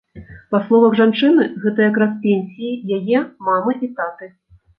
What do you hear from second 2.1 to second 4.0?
пенсіі яе мамы і